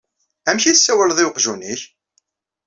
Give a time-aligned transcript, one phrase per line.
[0.49, 1.81] Amek i tsawaleḍ i weqjun-ik?